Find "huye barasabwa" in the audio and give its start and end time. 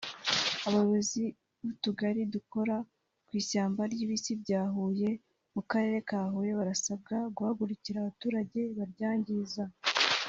6.31-7.15